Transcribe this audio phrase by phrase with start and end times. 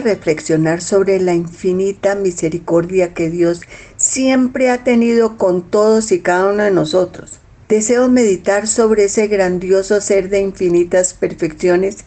[0.00, 3.60] Reflexionar sobre la infinita misericordia que Dios
[3.96, 7.40] siempre ha tenido con todos y cada uno de nosotros.
[7.68, 12.04] Deseo meditar sobre ese grandioso ser de infinitas perfecciones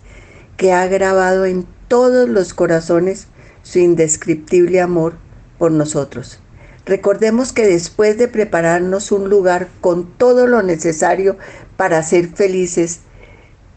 [0.57, 3.27] que ha grabado en todos los corazones
[3.63, 5.15] su indescriptible amor
[5.57, 6.39] por nosotros.
[6.85, 11.37] Recordemos que después de prepararnos un lugar con todo lo necesario
[11.77, 12.99] para ser felices,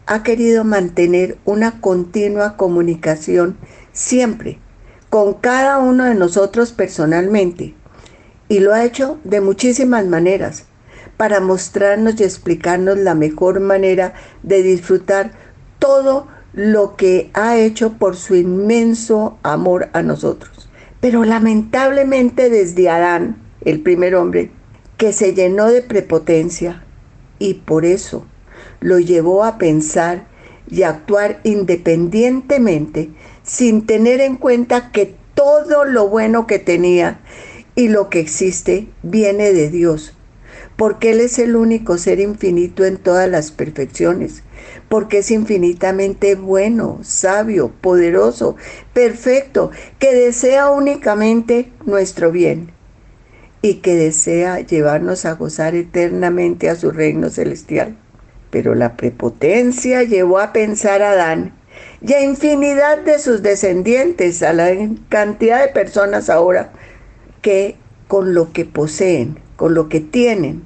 [0.05, 3.57] ha querido mantener una continua comunicación
[3.99, 4.59] siempre
[5.09, 7.75] con cada uno de nosotros personalmente.
[8.47, 10.65] Y lo ha hecho de muchísimas maneras
[11.17, 15.31] para mostrarnos y explicarnos la mejor manera de disfrutar
[15.79, 20.69] todo lo que ha hecho por su inmenso amor a nosotros.
[21.01, 24.51] Pero lamentablemente desde Adán, el primer hombre,
[24.97, 26.83] que se llenó de prepotencia
[27.37, 28.25] y por eso
[28.79, 30.25] lo llevó a pensar
[30.69, 33.09] y actuar independientemente
[33.49, 37.19] sin tener en cuenta que todo lo bueno que tenía
[37.73, 40.13] y lo que existe viene de Dios,
[40.75, 44.43] porque Él es el único ser infinito en todas las perfecciones,
[44.87, 48.55] porque es infinitamente bueno, sabio, poderoso,
[48.93, 52.71] perfecto, que desea únicamente nuestro bien
[53.63, 57.97] y que desea llevarnos a gozar eternamente a su reino celestial.
[58.51, 61.58] Pero la prepotencia llevó a pensar a Adán
[62.01, 64.69] y a infinidad de sus descendientes, a la
[65.09, 66.71] cantidad de personas ahora
[67.41, 67.75] que
[68.07, 70.63] con lo que poseen, con lo que tienen,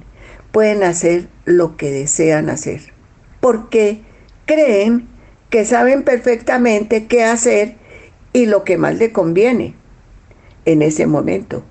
[0.52, 2.80] pueden hacer lo que desean hacer.
[3.40, 4.02] Porque
[4.46, 5.08] creen
[5.50, 7.76] que saben perfectamente qué hacer
[8.32, 9.74] y lo que más le conviene
[10.64, 11.64] en ese momento.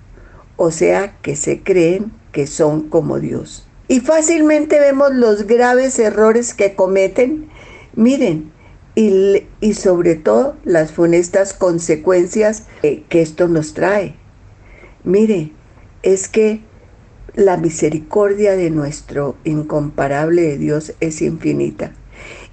[0.56, 3.68] O sea que se creen que son como Dios.
[3.88, 7.50] Y fácilmente vemos los graves errores que cometen.
[7.96, 8.53] Miren,
[8.96, 14.16] y, y sobre todo las funestas consecuencias que esto nos trae.
[15.04, 15.52] Mire,
[16.04, 16.62] es que
[17.36, 21.94] la misericordia de nuestro incomparable Dios es infinita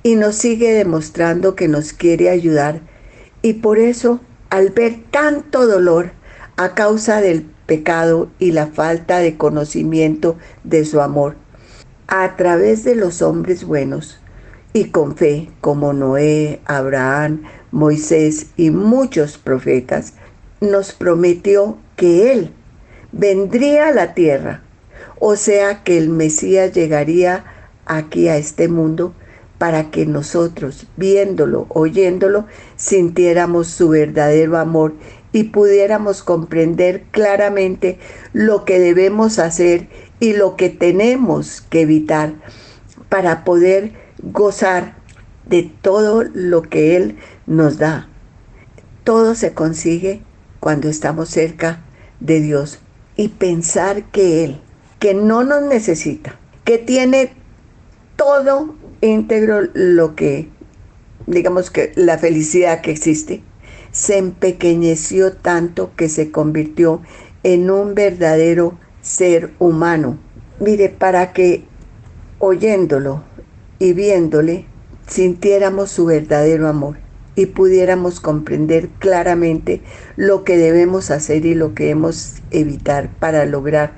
[0.02, 2.80] y nos sigue demostrando que nos quiere ayudar
[3.42, 6.12] y por eso al ver tanto dolor
[6.56, 11.36] a causa del pecado y la falta de conocimiento de su amor,
[12.08, 14.19] a través de los hombres buenos
[14.72, 20.14] y con fe como Noé, Abraham, Moisés y muchos profetas,
[20.60, 22.52] nos prometió que Él
[23.12, 24.62] vendría a la tierra,
[25.18, 27.44] o sea que el Mesías llegaría
[27.86, 29.14] aquí a este mundo
[29.58, 32.46] para que nosotros, viéndolo, oyéndolo,
[32.76, 34.94] sintiéramos su verdadero amor
[35.32, 37.98] y pudiéramos comprender claramente
[38.32, 39.88] lo que debemos hacer
[40.18, 42.32] y lo que tenemos que evitar
[43.10, 44.96] para poder gozar
[45.46, 48.08] de todo lo que Él nos da.
[49.04, 50.22] Todo se consigue
[50.60, 51.82] cuando estamos cerca
[52.20, 52.80] de Dios
[53.16, 54.60] y pensar que Él,
[54.98, 57.32] que no nos necesita, que tiene
[58.16, 60.48] todo íntegro lo que,
[61.26, 63.42] digamos que la felicidad que existe,
[63.92, 67.00] se empequeñeció tanto que se convirtió
[67.42, 70.18] en un verdadero ser humano.
[70.60, 71.64] Mire, para que
[72.38, 73.24] oyéndolo
[73.80, 74.66] y viéndole
[75.08, 76.98] sintiéramos su verdadero amor
[77.34, 79.82] y pudiéramos comprender claramente
[80.16, 83.94] lo que debemos hacer y lo que debemos evitar para lograr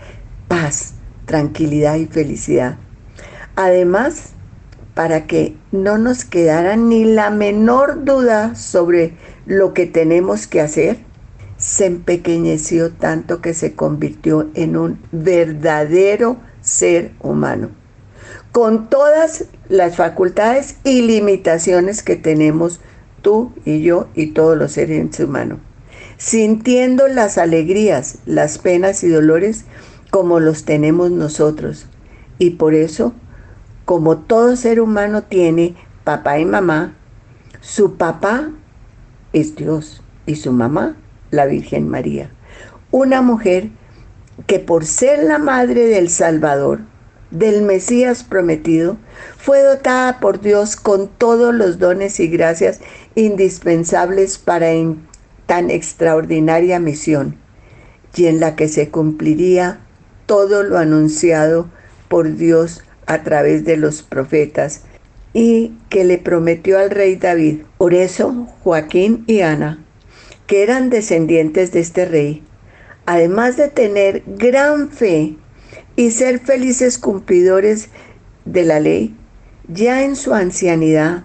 [0.48, 0.94] paz,
[1.26, 2.78] tranquilidad y felicidad.
[3.56, 4.30] Además,
[4.94, 9.14] para que no nos quedara ni la menor duda sobre
[9.46, 10.98] lo que tenemos que hacer,
[11.56, 17.70] se empequeñeció tanto que se convirtió en un verdadero ser humano,
[18.50, 22.80] con todas las facultades y limitaciones que tenemos
[23.22, 25.60] tú y yo y todos los seres humanos,
[26.18, 29.64] sintiendo las alegrías, las penas y dolores
[30.10, 31.86] como los tenemos nosotros.
[32.38, 33.14] Y por eso
[33.86, 35.74] como todo ser humano tiene
[36.04, 36.92] papá y mamá,
[37.62, 38.50] su papá
[39.32, 40.96] es Dios y su mamá
[41.30, 42.30] la Virgen María.
[42.90, 43.70] Una mujer
[44.46, 46.80] que por ser la madre del Salvador,
[47.32, 48.98] del Mesías prometido,
[49.36, 52.80] fue dotada por Dios con todos los dones y gracias
[53.14, 54.68] indispensables para
[55.46, 57.36] tan extraordinaria misión,
[58.14, 59.80] y en la que se cumpliría
[60.26, 61.68] todo lo anunciado
[62.08, 64.82] por Dios a través de los profetas
[65.32, 67.62] y que le prometió al rey David.
[67.78, 69.82] Por eso Joaquín y Ana,
[70.46, 72.42] que eran descendientes de este rey,
[73.06, 75.36] además de tener gran fe
[75.96, 77.88] y ser felices cumplidores
[78.44, 79.14] de la ley,
[79.68, 81.24] ya en su ancianidad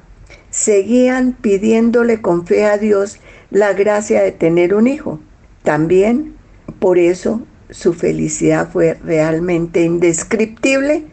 [0.49, 3.19] seguían pidiéndole con fe a Dios
[3.49, 5.19] la gracia de tener un hijo.
[5.63, 6.35] También
[6.79, 11.05] por eso su felicidad fue realmente indescriptible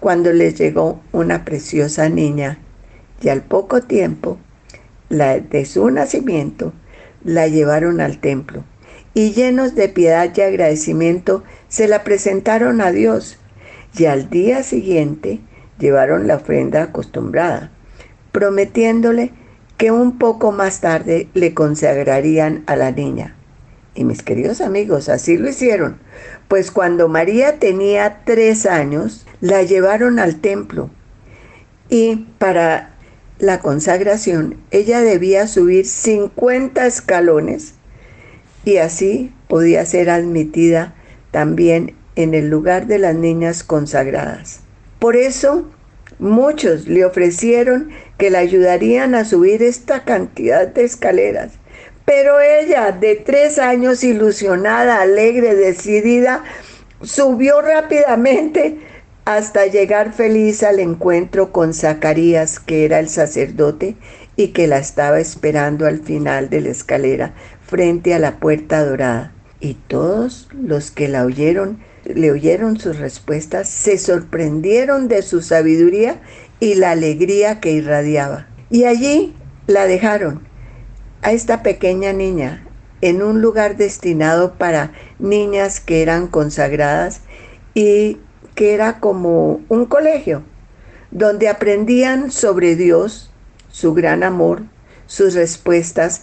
[0.00, 2.58] cuando les llegó una preciosa niña
[3.22, 4.38] y al poco tiempo
[5.08, 6.72] la, de su nacimiento
[7.24, 8.64] la llevaron al templo
[9.16, 13.38] y llenos de piedad y agradecimiento se la presentaron a Dios
[13.96, 15.40] y al día siguiente
[15.78, 17.70] llevaron la ofrenda acostumbrada,
[18.30, 19.32] prometiéndole
[19.78, 23.34] que un poco más tarde le consagrarían a la niña.
[23.94, 25.96] Y mis queridos amigos, así lo hicieron,
[26.46, 30.90] pues cuando María tenía tres años, la llevaron al templo
[31.88, 32.90] y para
[33.38, 37.75] la consagración ella debía subir 50 escalones
[38.66, 40.92] y así podía ser admitida
[41.30, 44.60] también en el lugar de las niñas consagradas.
[44.98, 45.70] Por eso
[46.18, 51.52] muchos le ofrecieron que la ayudarían a subir esta cantidad de escaleras.
[52.04, 56.42] Pero ella, de tres años, ilusionada, alegre, decidida,
[57.02, 58.78] subió rápidamente
[59.24, 63.94] hasta llegar feliz al encuentro con Zacarías, que era el sacerdote
[64.34, 67.34] y que la estaba esperando al final de la escalera,
[67.66, 69.32] frente a la puerta dorada.
[69.60, 76.20] Y todos los que la oyeron, le oyeron sus respuestas, se sorprendieron de su sabiduría
[76.60, 78.46] y la alegría que irradiaba.
[78.70, 79.34] Y allí
[79.66, 80.42] la dejaron,
[81.22, 82.64] a esta pequeña niña,
[83.00, 87.20] en un lugar destinado para niñas que eran consagradas
[87.74, 88.18] y
[88.54, 90.42] que era como un colegio,
[91.10, 93.30] donde aprendían sobre Dios,
[93.70, 94.62] su gran amor,
[95.06, 96.22] sus respuestas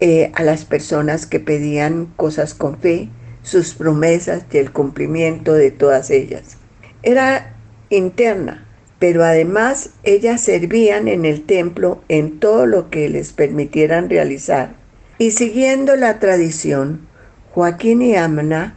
[0.00, 3.08] eh, a las personas que pedían cosas con fe,
[3.42, 6.56] sus promesas y el cumplimiento de todas ellas.
[7.02, 7.54] Era
[7.90, 8.66] interna,
[8.98, 14.74] pero además ellas servían en el templo en todo lo que les permitieran realizar.
[15.18, 17.06] Y siguiendo la tradición,
[17.52, 18.74] Joaquín y Amna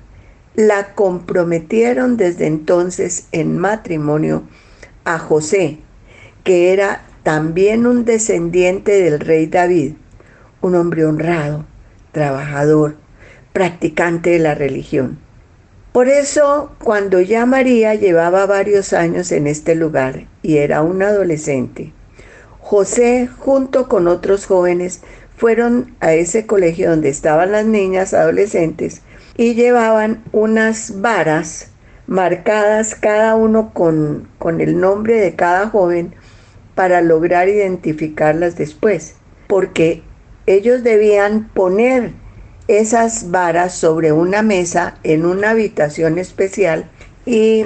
[0.56, 4.44] la comprometieron desde entonces en matrimonio
[5.04, 5.80] a José,
[6.44, 9.94] que era también un descendiente del rey David,
[10.68, 11.66] un hombre honrado,
[12.12, 12.96] trabajador,
[13.54, 15.18] practicante de la religión.
[15.92, 21.92] Por eso, cuando ya María llevaba varios años en este lugar y era un adolescente,
[22.60, 25.02] José, junto con otros jóvenes,
[25.38, 29.02] fueron a ese colegio donde estaban las niñas adolescentes
[29.38, 31.72] y llevaban unas varas
[32.08, 36.14] marcadas cada uno con, con el nombre de cada joven
[36.76, 39.16] para lograr identificarlas después,
[39.48, 40.04] porque
[40.48, 42.14] ellos debían poner
[42.68, 46.90] esas varas sobre una mesa en una habitación especial
[47.26, 47.66] y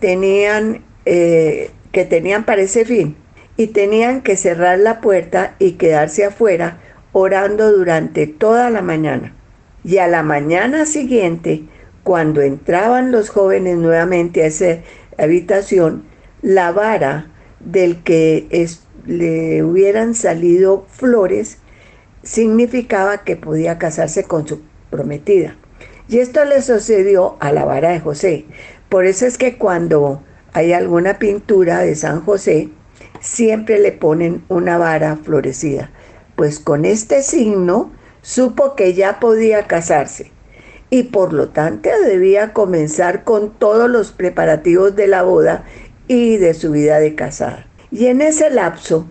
[0.00, 3.16] tenían eh, que tenían para ese fin
[3.56, 6.78] y tenían que cerrar la puerta y quedarse afuera
[7.12, 9.34] orando durante toda la mañana.
[9.84, 11.64] Y a la mañana siguiente,
[12.02, 14.78] cuando entraban los jóvenes nuevamente a esa
[15.16, 16.04] habitación,
[16.42, 17.26] la vara
[17.60, 18.46] del que
[19.06, 21.58] le hubieran salido flores
[22.28, 25.56] significaba que podía casarse con su prometida.
[26.08, 28.44] Y esto le sucedió a la vara de José.
[28.90, 32.68] Por eso es que cuando hay alguna pintura de San José,
[33.20, 35.90] siempre le ponen una vara florecida.
[36.36, 40.30] Pues con este signo supo que ya podía casarse
[40.90, 45.64] y por lo tanto debía comenzar con todos los preparativos de la boda
[46.08, 47.66] y de su vida de casada.
[47.90, 49.06] Y en ese lapso,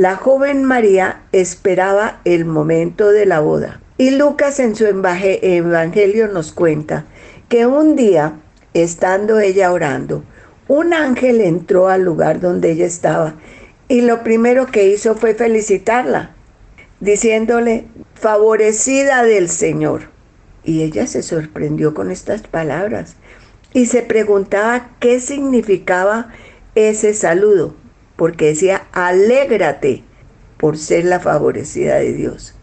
[0.00, 3.82] la joven María esperaba el momento de la boda.
[3.98, 7.04] Y Lucas en su evangelio nos cuenta
[7.50, 8.32] que un día,
[8.72, 10.24] estando ella orando,
[10.68, 13.34] un ángel entró al lugar donde ella estaba
[13.88, 16.34] y lo primero que hizo fue felicitarla
[17.00, 20.04] diciéndole, favorecida del Señor.
[20.64, 23.16] Y ella se sorprendió con estas palabras
[23.74, 26.32] y se preguntaba qué significaba
[26.74, 27.74] ese saludo,
[28.20, 30.04] porque decía, alégrate
[30.58, 32.54] por ser la favorecida de Dios.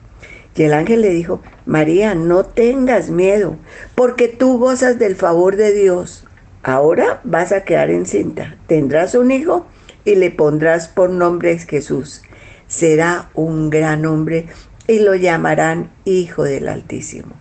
[0.54, 3.58] Y el ángel le dijo, María, no tengas miedo,
[3.96, 6.28] porque tú gozas del favor de Dios.
[6.62, 9.66] Ahora vas a quedar encinta, tendrás un hijo
[10.06, 12.22] y le pondrás por nombre Jesús
[12.68, 14.48] será un gran hombre
[14.88, 17.34] y lo llamarán Hijo del Altísimo.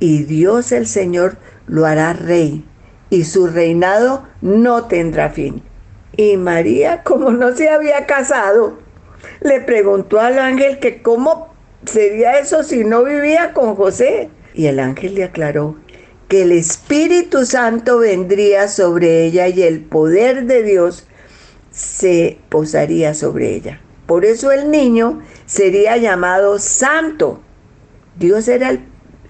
[0.00, 1.36] Y Dios el Señor
[1.66, 2.64] lo hará rey
[3.10, 5.62] y su reinado no tendrá fin.
[6.16, 8.78] Y María, como no se había casado,
[9.40, 11.54] le preguntó al ángel que cómo
[11.84, 14.30] sería eso si no vivía con José.
[14.54, 15.76] Y el ángel le aclaró
[16.28, 21.06] que el Espíritu Santo vendría sobre ella y el poder de Dios
[21.70, 27.40] se posaría sobre ella Por eso el niño sería llamado santo.
[28.16, 28.80] Dios era el,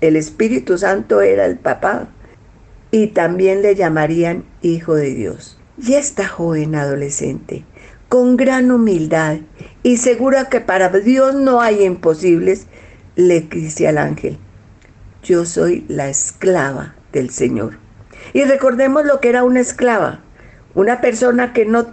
[0.02, 2.08] el Espíritu Santo era el papá
[2.90, 5.58] y también le llamarían hijo de Dios.
[5.76, 7.64] Y esta joven adolescente,
[8.08, 9.38] con gran humildad
[9.82, 12.66] y segura que para Dios no hay imposibles,
[13.16, 14.38] le dice al ángel,
[15.22, 17.78] yo soy la esclava del Señor.
[18.32, 20.20] Y recordemos lo que era una esclava,
[20.74, 21.86] una persona que no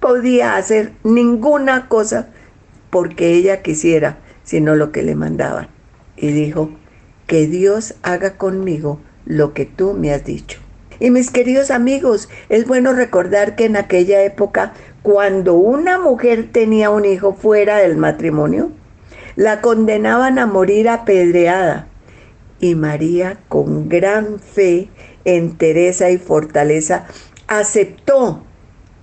[0.00, 2.28] podía hacer ninguna cosa
[2.90, 5.68] porque ella quisiera, sino lo que le mandaban.
[6.16, 6.70] Y dijo,
[7.26, 10.60] que Dios haga conmigo lo que tú me has dicho.
[10.98, 14.72] Y mis queridos amigos, es bueno recordar que en aquella época,
[15.02, 18.70] cuando una mujer tenía un hijo fuera del matrimonio,
[19.36, 21.88] la condenaban a morir apedreada.
[22.58, 24.88] Y María, con gran fe,
[25.24, 27.06] entereza y fortaleza,
[27.46, 28.42] aceptó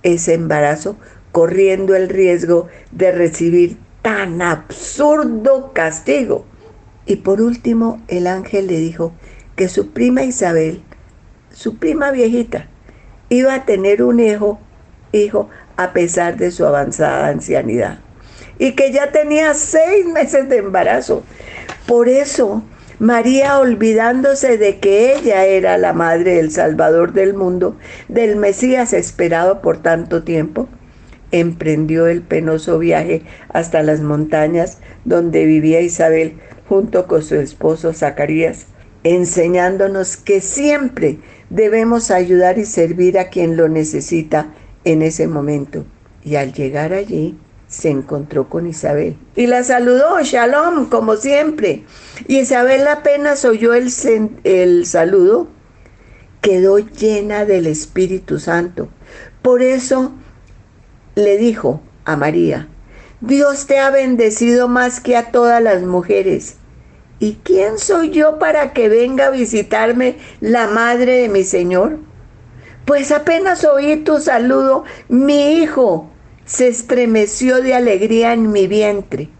[0.02, 0.96] ese embarazo,
[1.32, 6.44] corriendo el riesgo de recibir tan absurdo castigo.
[7.06, 9.12] Y por último, el ángel le dijo
[9.56, 10.82] que su prima Isabel,
[11.54, 12.66] su prima viejita,
[13.28, 14.58] iba a tener un hijo,
[15.12, 17.98] hijo a pesar de su avanzada ancianidad.
[18.58, 21.24] Y que ya tenía seis meses de embarazo.
[21.86, 22.62] Por eso,
[22.98, 27.76] María, olvidándose de que ella era la madre del Salvador del mundo,
[28.08, 30.68] del Mesías esperado por tanto tiempo,
[31.32, 36.34] emprendió el penoso viaje hasta las montañas donde vivía Isabel
[36.68, 38.66] junto con su esposo Zacarías,
[39.02, 41.18] enseñándonos que siempre
[41.54, 44.48] debemos ayudar y servir a quien lo necesita
[44.84, 45.84] en ese momento.
[46.24, 47.36] Y al llegar allí,
[47.68, 51.84] se encontró con Isabel y la saludó, shalom, como siempre.
[52.28, 53.90] Y Isabel apenas oyó el,
[54.44, 55.48] el saludo,
[56.40, 58.88] quedó llena del Espíritu Santo.
[59.42, 60.12] Por eso
[61.14, 62.68] le dijo a María,
[63.20, 66.56] Dios te ha bendecido más que a todas las mujeres.
[67.20, 71.98] ¿Y quién soy yo para que venga a visitarme la madre de mi Señor?
[72.84, 76.10] Pues apenas oí tu saludo, mi hijo
[76.44, 79.30] se estremeció de alegría en mi vientre.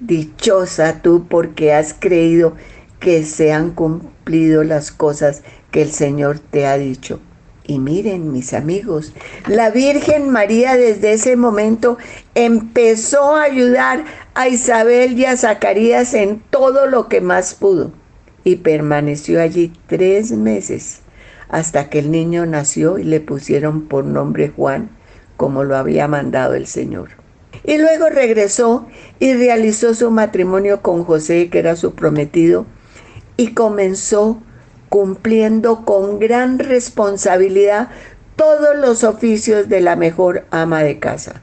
[0.00, 2.54] Dichosa tú porque has creído
[3.00, 7.20] que se han cumplido las cosas que el Señor te ha dicho.
[7.66, 9.14] Y miren, mis amigos,
[9.48, 11.96] la Virgen María desde ese momento
[12.34, 14.04] empezó a ayudar
[14.34, 17.90] a Isabel y a Zacarías en todo lo que más pudo.
[18.44, 21.00] Y permaneció allí tres meses
[21.48, 24.90] hasta que el niño nació y le pusieron por nombre Juan,
[25.36, 27.10] como lo había mandado el Señor.
[27.64, 28.86] Y luego regresó
[29.20, 32.66] y realizó su matrimonio con José, que era su prometido,
[33.36, 34.42] y comenzó
[34.94, 37.88] cumpliendo con gran responsabilidad
[38.36, 41.42] todos los oficios de la mejor ama de casa.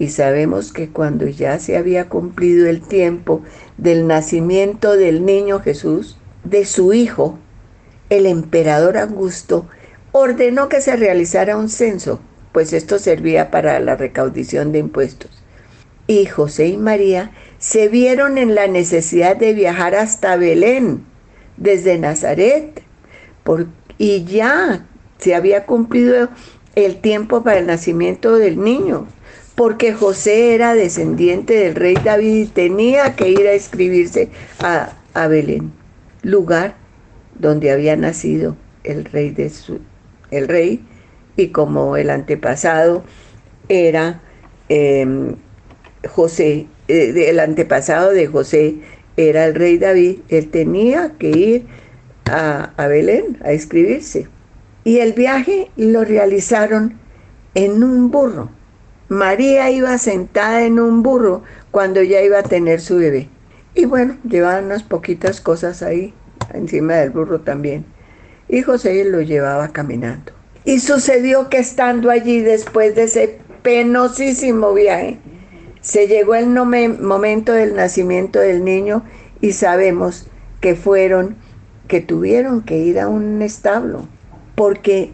[0.00, 3.42] Y sabemos que cuando ya se había cumplido el tiempo
[3.78, 7.38] del nacimiento del niño Jesús, de su hijo,
[8.10, 9.68] el emperador Augusto
[10.10, 12.18] ordenó que se realizara un censo,
[12.50, 15.30] pues esto servía para la recaudición de impuestos.
[16.08, 17.30] Y José y María
[17.60, 21.04] se vieron en la necesidad de viajar hasta Belén,
[21.56, 22.82] desde Nazaret,
[23.98, 24.86] y ya
[25.18, 26.28] se había cumplido
[26.74, 29.06] el tiempo para el nacimiento del niño,
[29.54, 34.28] porque José era descendiente del rey David y tenía que ir a escribirse
[34.60, 34.92] a,
[35.28, 35.72] Belén,
[36.22, 36.74] lugar
[37.38, 39.80] donde había nacido el rey de su,
[40.30, 40.84] el rey
[41.36, 43.02] y como el antepasado
[43.70, 44.20] era
[44.68, 45.36] em,
[46.06, 48.76] José, eh, el antepasado de José
[49.16, 51.66] era el rey David, él tenía que ir
[52.26, 54.28] a, a Belén a escribirse.
[54.84, 56.98] Y el viaje lo realizaron
[57.54, 58.50] en un burro.
[59.08, 63.28] María iba sentada en un burro cuando ya iba a tener su bebé.
[63.74, 66.14] Y bueno, llevaban unas poquitas cosas ahí,
[66.54, 67.84] encima del burro también.
[68.48, 70.32] Y José lo llevaba caminando.
[70.64, 75.18] Y sucedió que estando allí después de ese penosísimo viaje,
[75.86, 79.04] se llegó el momento del nacimiento del niño
[79.40, 80.26] y sabemos
[80.60, 81.36] que fueron,
[81.86, 84.08] que tuvieron que ir a un establo,
[84.56, 85.12] porque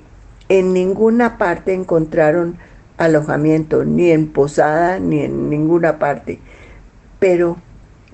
[0.48, 2.56] en ninguna parte encontraron
[2.96, 6.38] alojamiento, ni en posada, ni en ninguna parte,
[7.18, 7.58] pero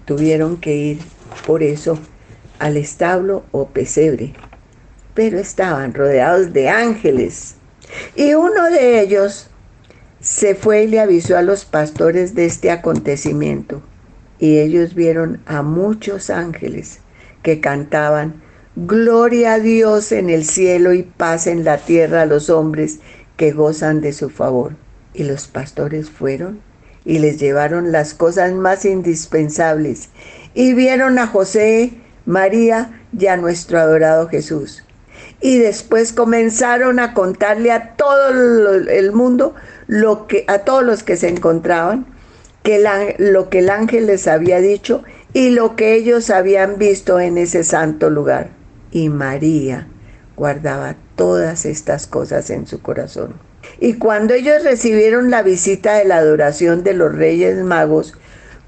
[0.04, 0.98] tuvieron que ir
[1.46, 1.96] por eso
[2.58, 4.32] al establo o pesebre,
[5.14, 7.54] pero estaban rodeados de ángeles.
[8.16, 9.47] Y uno de ellos
[10.20, 13.82] se fue y le avisó a los pastores de este acontecimiento.
[14.38, 17.00] Y ellos vieron a muchos ángeles
[17.42, 18.42] que cantaban,
[18.76, 23.00] Gloria a Dios en el cielo y paz en la tierra a los hombres
[23.36, 24.76] que gozan de su favor.
[25.14, 26.60] Y los pastores fueron
[27.04, 30.10] y les llevaron las cosas más indispensables
[30.54, 31.94] y vieron a José,
[32.26, 34.84] María y a nuestro adorado Jesús.
[35.40, 39.54] Y después comenzaron a contarle a todo el mundo,
[39.86, 42.06] lo que, a todos los que se encontraban,
[42.62, 42.84] que
[43.18, 47.64] lo que el ángel les había dicho y lo que ellos habían visto en ese
[47.64, 48.50] santo lugar.
[48.90, 49.86] Y María
[50.36, 53.34] guardaba todas estas cosas en su corazón.
[53.80, 58.14] Y cuando ellos recibieron la visita de la adoración de los reyes magos,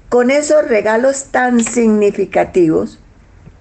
[0.09, 2.99] con esos regalos tan significativos,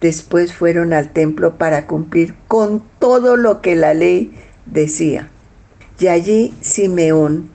[0.01, 4.33] después fueron al templo para cumplir con todo lo que la ley
[4.67, 5.29] decía.
[5.99, 7.51] Y allí Simeón,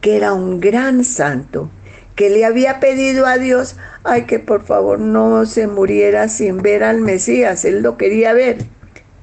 [0.00, 1.70] que era un gran santo,
[2.16, 6.82] que le había pedido a Dios, ay, que por favor no se muriera sin ver
[6.82, 8.64] al Mesías, él lo quería ver.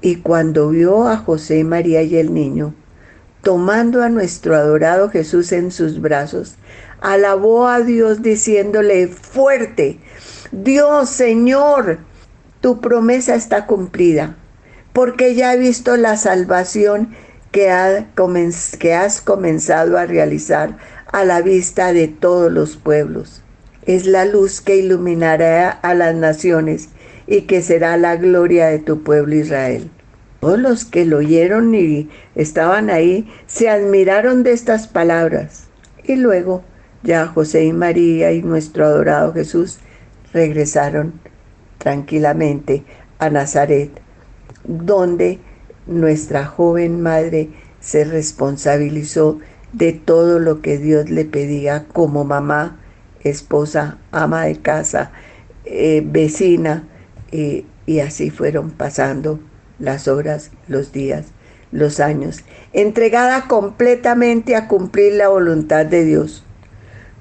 [0.02, 2.74] Y cuando vio a José, María y el niño,
[3.42, 6.56] tomando a nuestro adorado Jesús en sus brazos,
[7.02, 10.00] alabó a Dios diciéndole fuerte,
[10.52, 12.00] Dios Señor,
[12.64, 14.38] tu promesa está cumplida,
[14.94, 17.10] porque ya he visto la salvación
[17.52, 20.78] que, has comenzado a realizar
[21.12, 23.44] a la vista de todos los pueblos.
[23.86, 26.88] Es la luz que iluminará a las naciones
[27.28, 29.92] y que será la gloria de tu pueblo Israel.
[30.40, 35.66] Todos los que lo oyeron y estaban ahí se admiraron de estas palabras.
[36.06, 36.64] Y luego
[37.04, 39.80] ya José y María y nuestro adorado Jesús
[40.32, 41.20] regresaron
[41.84, 42.84] tranquilamente
[43.20, 43.92] a Nazaret,
[44.64, 45.40] donde
[45.86, 47.50] nuestra joven madre
[47.82, 49.40] se responsabilizó
[49.74, 52.80] de todo lo que Dios le pedía como mamá,
[53.22, 55.12] esposa, ama de casa,
[55.66, 56.88] eh, vecina,
[57.32, 59.40] y así fueron pasando
[59.80, 61.26] las horas, los días,
[61.72, 66.46] los años, entregada completamente a cumplir la voluntad de Dios.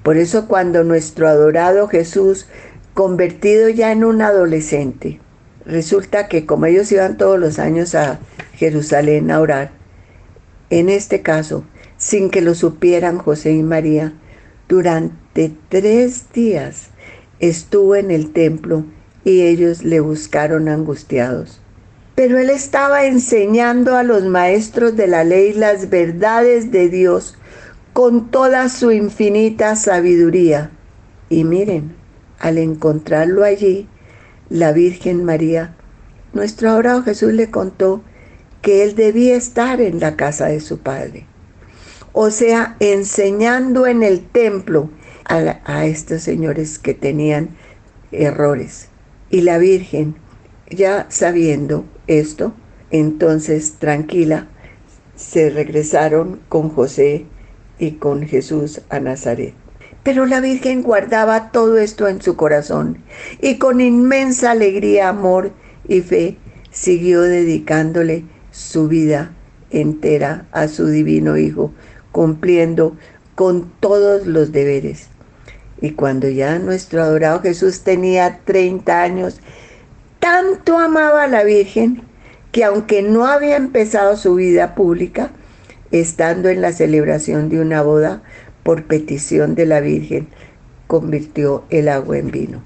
[0.03, 2.47] Por eso cuando nuestro adorado Jesús,
[2.93, 5.19] convertido ya en un adolescente,
[5.65, 8.19] resulta que como ellos iban todos los años a
[8.55, 9.71] Jerusalén a orar,
[10.69, 11.63] en este caso,
[11.97, 14.13] sin que lo supieran José y María,
[14.67, 16.89] durante tres días
[17.39, 18.85] estuvo en el templo
[19.23, 21.61] y ellos le buscaron angustiados.
[22.15, 27.37] Pero él estaba enseñando a los maestros de la ley las verdades de Dios
[27.91, 30.71] con toda su infinita sabiduría.
[31.29, 31.95] Y miren,
[32.39, 33.87] al encontrarlo allí,
[34.49, 35.75] la Virgen María,
[36.33, 38.03] nuestro adorado Jesús le contó
[38.61, 41.25] que él debía estar en la casa de su padre.
[42.11, 44.89] O sea, enseñando en el templo
[45.25, 47.49] a, a estos señores que tenían
[48.11, 48.89] errores.
[49.29, 50.15] Y la Virgen,
[50.69, 52.53] ya sabiendo esto,
[52.91, 54.47] entonces tranquila,
[55.15, 57.25] se regresaron con José
[57.79, 59.62] y con Jesús a Nazaret.
[60.03, 62.97] Pero la Virgen guardaba todo esto en su corazón
[63.41, 65.51] y con inmensa alegría, amor
[65.87, 66.37] y fe
[66.71, 69.31] siguió dedicándole su vida
[69.71, 71.71] entera a su divino Hijo,
[72.11, 72.97] cumpliendo
[73.35, 75.07] con todos los deberes.
[75.81, 79.39] Y cuando ya nuestro adorado Jesús tenía 30 años,
[80.19, 82.03] tanto amaba a la Virgen
[82.51, 85.31] que aunque no había empezado su vida pública,
[85.91, 88.21] estando en la celebración de una boda
[88.63, 90.27] por petición de la Virgen,
[90.87, 92.63] convirtió el agua en vino.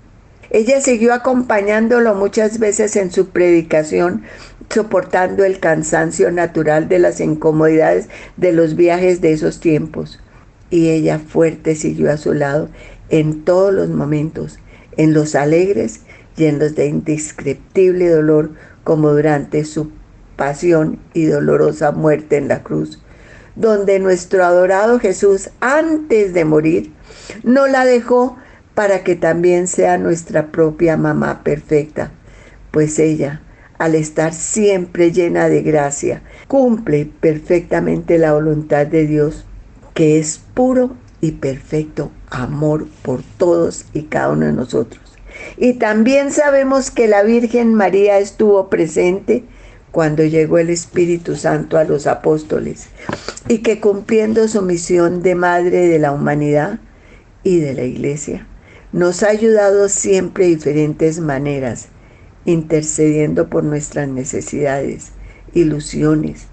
[0.49, 4.23] Ella siguió acompañándolo muchas veces en su predicación,
[4.69, 8.07] soportando el cansancio natural de las incomodidades
[8.38, 10.19] de los viajes de esos tiempos.
[10.69, 12.69] Y ella fuerte siguió a su lado
[13.10, 14.60] en todos los momentos,
[14.95, 16.01] en los alegres
[16.38, 18.51] y en los de indescriptible dolor,
[18.83, 19.91] como durante su
[20.38, 23.01] pasión y dolorosa muerte en la cruz,
[23.58, 26.93] donde nuestro adorado Jesús, antes de morir,
[27.43, 28.38] no la dejó
[28.76, 32.12] para que también sea nuestra propia mamá perfecta,
[32.70, 33.41] pues ella,
[33.80, 39.46] al estar siempre llena de gracia, cumple perfectamente la voluntad de Dios,
[39.96, 40.91] que es puro
[41.22, 45.02] y perfecto amor por todos y cada uno de nosotros.
[45.58, 49.43] Y también sabemos que la Virgen María estuvo presente
[49.97, 52.89] cuando llegó el Espíritu Santo a los apóstoles
[53.47, 56.77] y que cumpliendo su misión de madre de la humanidad
[57.41, 58.45] y de la iglesia,
[58.91, 61.88] nos ha ayudado siempre de diferentes maneras,
[62.45, 65.13] intercediendo por nuestras necesidades,
[65.55, 66.45] ilusiones,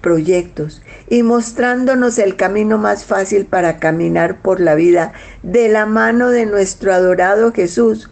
[0.00, 6.28] proyectos y mostrándonos el camino más fácil para caminar por la vida de la mano
[6.28, 8.08] de nuestro adorado Jesús,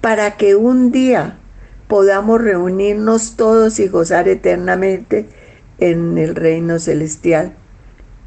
[0.00, 1.40] para que un día
[1.88, 5.26] podamos reunirnos todos y gozar eternamente
[5.78, 7.54] en el reino celestial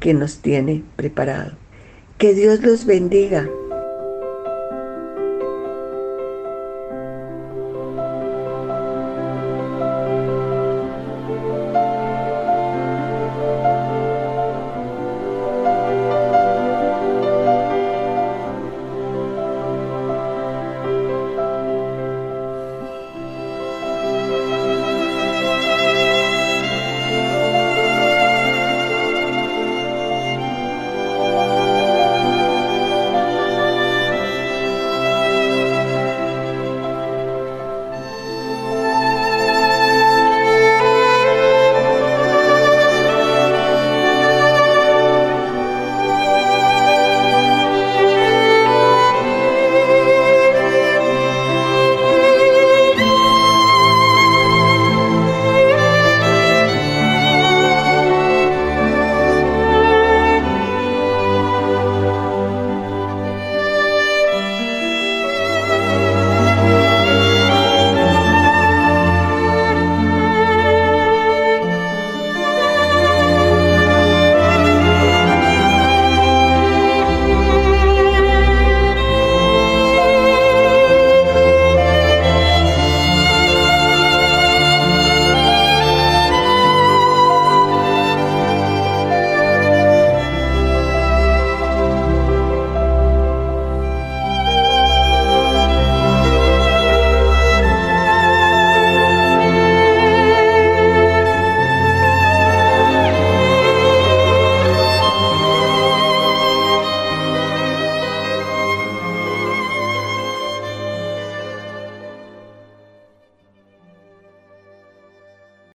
[0.00, 1.52] que nos tiene preparado.
[2.18, 3.48] Que Dios los bendiga.